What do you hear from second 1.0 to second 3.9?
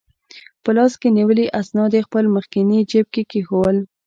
کې نیولي اسناد یې خپل مخکني جیب کې کېښوول.